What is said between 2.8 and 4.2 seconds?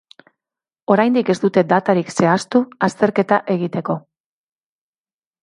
azterketa egiteko.